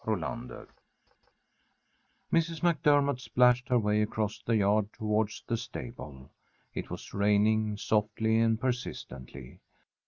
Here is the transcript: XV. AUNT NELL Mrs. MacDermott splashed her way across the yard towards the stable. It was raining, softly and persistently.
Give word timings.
XV. 0.03 0.09
AUNT 0.23 0.47
NELL 0.47 0.65
Mrs. 2.33 2.63
MacDermott 2.63 3.19
splashed 3.19 3.69
her 3.69 3.77
way 3.77 4.01
across 4.01 4.41
the 4.41 4.55
yard 4.55 4.91
towards 4.93 5.43
the 5.45 5.57
stable. 5.57 6.31
It 6.73 6.89
was 6.89 7.13
raining, 7.13 7.77
softly 7.77 8.39
and 8.39 8.59
persistently. 8.59 9.59